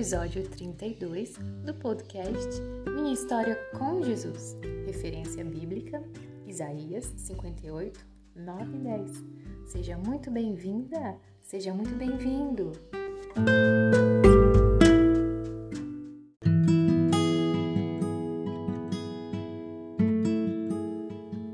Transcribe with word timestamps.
episódio 0.00 0.42
32 0.48 1.36
do 1.62 1.74
podcast 1.74 2.48
Minha 2.86 3.12
História 3.12 3.54
com 3.78 4.02
Jesus, 4.02 4.56
referência 4.86 5.44
bíblica, 5.44 6.02
Isaías 6.46 7.12
58, 7.18 8.00
9 8.34 8.76
e 8.76 8.78
10. 8.78 9.24
Seja 9.66 9.98
muito 9.98 10.30
bem-vinda, 10.30 11.18
seja 11.42 11.74
muito 11.74 11.94
bem-vindo! 11.96 12.72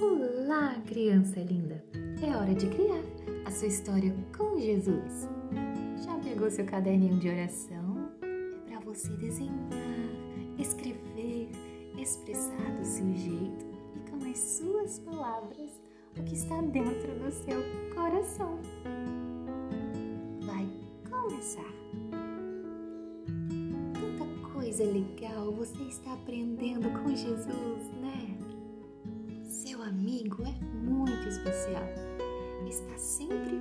Olá, 0.00 0.80
criança 0.86 1.40
linda! 1.40 1.84
É 2.22 2.36
hora 2.36 2.54
de 2.54 2.68
criar 2.68 3.02
a 3.44 3.50
sua 3.50 3.66
história 3.66 4.14
com 4.36 4.60
Jesus. 4.60 5.28
Já 6.04 6.16
pegou 6.20 6.48
seu 6.48 6.64
caderninho 6.64 7.18
de 7.18 7.28
oração? 7.28 7.77
Você 8.98 9.12
desenhar, 9.12 9.70
escrever, 10.58 11.48
expressar 11.96 12.76
do 12.80 12.84
seu 12.84 13.14
jeito 13.14 13.64
e 13.94 14.10
com 14.10 14.28
as 14.28 14.36
suas 14.36 14.98
palavras 14.98 15.70
o 16.18 16.24
que 16.24 16.34
está 16.34 16.60
dentro 16.62 17.14
do 17.20 17.30
seu 17.30 17.62
coração. 17.94 18.58
Vai 20.44 20.68
começar. 21.08 21.72
Tanta 23.94 24.48
coisa 24.52 24.82
legal 24.82 25.52
você 25.52 25.84
está 25.84 26.14
aprendendo 26.14 26.90
com 27.00 27.14
Jesus, 27.14 27.92
né? 28.00 28.36
Seu 29.44 29.80
amigo 29.80 30.42
é 30.42 30.64
muito 30.74 31.28
especial. 31.28 31.84
Está 32.68 32.98
sempre 32.98 33.58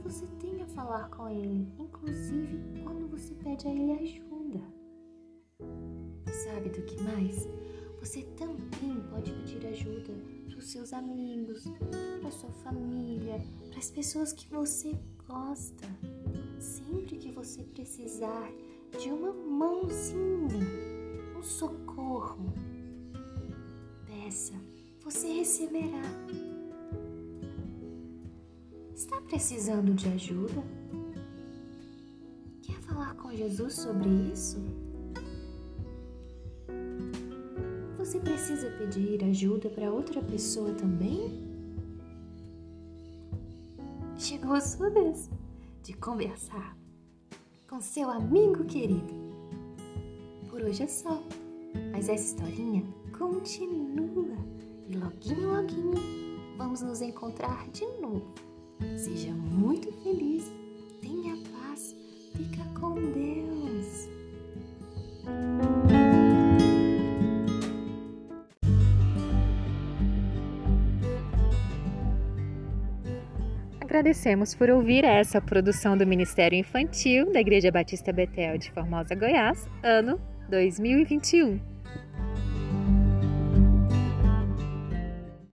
você 0.00 0.26
tem 0.38 0.62
a 0.62 0.66
falar 0.66 1.08
com 1.10 1.28
Ele, 1.28 1.68
inclusive 1.78 2.82
quando 2.82 3.08
você 3.08 3.34
pede 3.34 3.66
a 3.66 3.70
Ele 3.70 3.92
ajuda. 3.92 4.60
Sabe 6.44 6.70
do 6.70 6.82
que 6.82 7.02
mais? 7.02 7.48
Você 8.00 8.22
também 8.36 9.00
pode 9.10 9.30
pedir 9.32 9.66
ajuda 9.66 10.12
para 10.48 10.58
os 10.58 10.70
seus 10.70 10.92
amigos, 10.92 11.64
para 12.20 12.30
sua 12.30 12.50
família, 12.64 13.40
para 13.68 13.78
as 13.78 13.90
pessoas 13.90 14.32
que 14.32 14.48
você 14.48 14.98
gosta. 15.28 15.86
Sempre 16.58 17.18
que 17.18 17.30
você 17.30 17.62
precisar 17.62 18.50
de 18.98 19.10
uma 19.10 19.32
mãozinha, 19.32 20.48
um 21.38 21.42
socorro, 21.42 22.52
peça, 24.06 24.54
você 25.02 25.32
receberá. 25.32 26.02
Está 29.00 29.18
precisando 29.22 29.94
de 29.94 30.06
ajuda? 30.08 30.62
Quer 32.60 32.78
falar 32.82 33.14
com 33.14 33.34
Jesus 33.34 33.72
sobre 33.76 34.10
isso? 34.30 34.58
Você 37.96 38.20
precisa 38.20 38.70
pedir 38.72 39.24
ajuda 39.24 39.70
para 39.70 39.90
outra 39.90 40.20
pessoa 40.20 40.74
também? 40.74 41.50
Chegou 44.18 44.52
a 44.52 44.60
sua 44.60 44.90
vez 44.90 45.30
de 45.82 45.94
conversar 45.94 46.76
com 47.70 47.80
seu 47.80 48.10
amigo 48.10 48.66
querido. 48.66 49.14
Por 50.50 50.60
hoje 50.60 50.82
é 50.82 50.88
só, 50.88 51.22
mas 51.90 52.06
essa 52.10 52.34
historinha 52.34 52.84
continua 53.16 54.36
e 54.90 54.94
loguinho, 54.94 55.56
loguinho 55.56 55.94
vamos 56.58 56.82
nos 56.82 57.00
encontrar 57.00 57.66
de 57.70 57.86
novo. 57.98 58.49
Seja 58.96 59.30
muito 59.30 59.92
feliz, 60.02 60.50
tenha 61.00 61.36
paz, 61.52 61.96
fica 62.36 62.64
com 62.78 62.94
Deus. 62.94 64.08
Agradecemos 73.80 74.54
por 74.54 74.70
ouvir 74.70 75.04
essa 75.04 75.40
produção 75.40 75.96
do 75.96 76.06
Ministério 76.06 76.58
Infantil 76.58 77.32
da 77.32 77.40
Igreja 77.40 77.70
Batista 77.70 78.12
Betel 78.12 78.56
de 78.56 78.70
Formosa, 78.70 79.14
Goiás, 79.14 79.68
ano 79.82 80.20
2021. 80.48 81.79